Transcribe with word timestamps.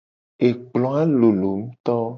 Ekploa 0.47 1.01
lolo 1.19 1.51
ngto. 1.61 1.99